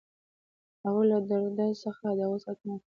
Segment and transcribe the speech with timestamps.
[0.83, 2.79] هغوی له رودز څخه د هغو ساتنه کوله.